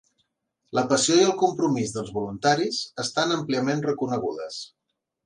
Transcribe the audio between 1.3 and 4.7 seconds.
compromís dels voluntaris estan àmpliament reconegudes.